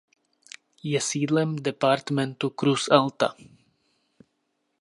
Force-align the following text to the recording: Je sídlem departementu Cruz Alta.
Je 0.91 1.01
sídlem 1.07 1.53
departementu 1.69 2.49
Cruz 2.63 2.89
Alta. 3.01 3.33